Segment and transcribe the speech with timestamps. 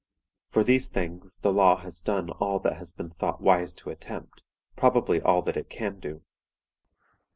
[0.49, 4.41] For these things the law has done all that has been thought wise to attempt,
[4.75, 6.23] probably all that it can do.